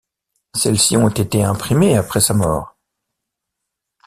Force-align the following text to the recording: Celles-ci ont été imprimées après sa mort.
Celles-ci 0.55 0.97
ont 0.97 1.09
été 1.09 1.43
imprimées 1.43 1.95
après 1.95 2.21
sa 2.21 2.33
mort. 2.33 2.75